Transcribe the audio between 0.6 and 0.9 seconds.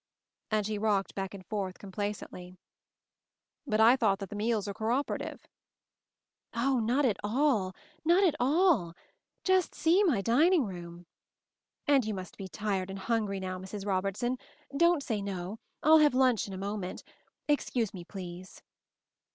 she